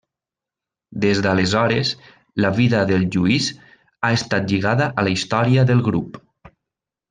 [1.03, 1.91] Des d'aleshores
[2.45, 3.51] la vida del Lluís
[4.09, 6.23] ha estat lligada a la història del grup.